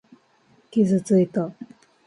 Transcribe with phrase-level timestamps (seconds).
[0.71, 1.51] 傷ついた。